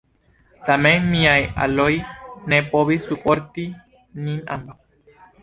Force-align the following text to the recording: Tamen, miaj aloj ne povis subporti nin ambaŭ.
Tamen, 0.69 1.03
miaj 1.11 1.35
aloj 1.65 1.91
ne 2.55 2.59
povis 2.73 3.07
subporti 3.11 3.67
nin 4.25 4.43
ambaŭ. 4.59 4.79